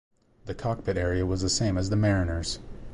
The 0.45 0.55
cockpit 0.55 0.97
area 0.97 1.27
was 1.27 1.43
the 1.43 1.47
same 1.49 1.77
as 1.77 1.91
the 1.91 1.95
Mariner's. 1.95 2.57